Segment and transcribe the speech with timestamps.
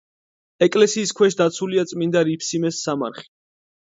[0.67, 3.29] ეკლესიის ქვეშ დაცულია წმინდა რიფსიმეს სამარხი.